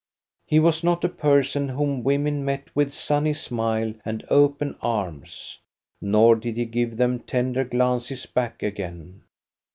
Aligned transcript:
He 0.47 0.59
was 0.59 0.83
not 0.83 1.03
a 1.03 1.09
person 1.09 1.69
whom 1.69 2.01
women 2.03 2.43
meet 2.43 2.75
with 2.75 2.91
sunny 2.91 3.35
smile 3.35 3.93
and 4.03 4.25
open 4.29 4.75
arms, 4.81 5.59
nor 6.01 6.35
did 6.37 6.57
he 6.57 6.65
give 6.65 6.97
them 6.97 7.19
tender 7.19 7.63
glances 7.63 8.25
back 8.25 8.63
again. 8.63 9.21